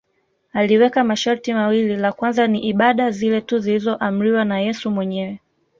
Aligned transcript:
Aliweka 0.53 1.03
masharti 1.03 1.53
mawili 1.53 1.95
la 1.95 2.11
kwanza 2.13 2.47
ni 2.47 2.59
ibada 2.65 3.11
zile 3.11 3.41
tu 3.41 3.59
zilizoamriwa 3.59 4.45
na 4.45 4.59
Yesu 4.61 4.91
mwenyewe 4.91 5.39